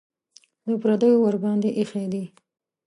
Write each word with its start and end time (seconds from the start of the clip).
د 0.67 0.69
پردیو 0.81 1.21
ورباندې 1.25 1.69
ایښي 1.77 2.05
دي. 2.13 2.23